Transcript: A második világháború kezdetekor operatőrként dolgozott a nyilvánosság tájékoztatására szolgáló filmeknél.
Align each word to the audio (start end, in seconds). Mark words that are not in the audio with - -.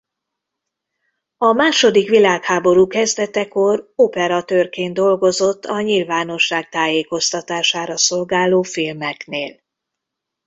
A 1.37 1.53
második 1.53 2.09
világháború 2.09 2.87
kezdetekor 2.87 3.91
operatőrként 3.95 4.93
dolgozott 4.93 5.65
a 5.65 5.81
nyilvánosság 5.81 6.69
tájékoztatására 6.69 7.97
szolgáló 7.97 8.61
filmeknél. 8.61 9.59